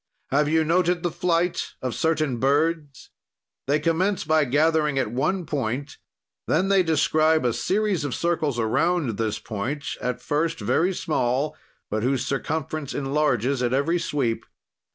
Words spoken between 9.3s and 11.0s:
point, at first very